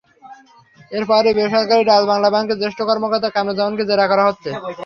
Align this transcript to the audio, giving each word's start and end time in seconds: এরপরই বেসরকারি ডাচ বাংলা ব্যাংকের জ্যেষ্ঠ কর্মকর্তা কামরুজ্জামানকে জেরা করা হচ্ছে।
এরপরই 0.91 1.33
বেসরকারি 1.37 1.83
ডাচ 1.85 2.03
বাংলা 2.11 2.29
ব্যাংকের 2.33 2.59
জ্যেষ্ঠ 2.61 2.79
কর্মকর্তা 2.89 3.29
কামরুজ্জামানকে 3.31 3.83
জেরা 3.89 4.05
করা 4.11 4.23
হচ্ছে। 4.27 4.49